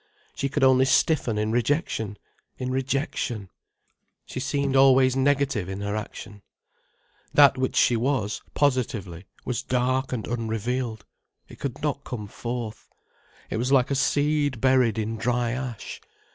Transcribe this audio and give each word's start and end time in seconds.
She 0.33 0.49
could 0.49 0.63
only 0.63 0.85
stiffen 0.85 1.37
in 1.37 1.51
rejection, 1.51 2.17
in 2.57 2.71
rejection. 2.71 3.49
She 4.25 4.39
seemed 4.39 4.75
always 4.75 5.15
negative 5.15 5.69
in 5.69 5.81
her 5.81 5.95
action. 5.95 6.41
That 7.35 7.55
which 7.55 7.75
she 7.75 7.95
was, 7.95 8.41
positively, 8.55 9.25
was 9.45 9.61
dark 9.61 10.11
and 10.11 10.25
unrevealed, 10.25 11.05
it 11.47 11.59
could 11.59 11.83
not 11.83 12.03
come 12.03 12.25
forth. 12.25 12.89
It 13.51 13.57
was 13.57 13.71
like 13.71 13.91
a 13.91 13.95
seed 13.95 14.59
buried 14.59 14.97
in 14.97 15.17
dry 15.17 15.51
ash. 15.51 16.01